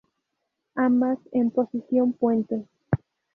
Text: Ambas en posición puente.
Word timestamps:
Ambas 0.73 1.19
en 1.31 1.51
posición 1.51 2.13
puente. 2.13 2.65